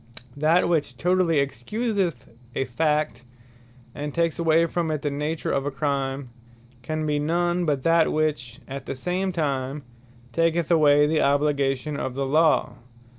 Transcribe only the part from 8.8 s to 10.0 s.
the same time,